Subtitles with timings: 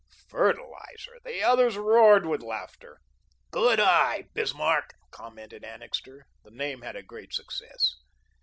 [0.29, 1.17] Fertiliser!
[1.23, 2.97] The others roared with laughter.
[3.51, 6.25] "Good eye, Bismarck," commented Annixter.
[6.43, 7.97] The name had a great success.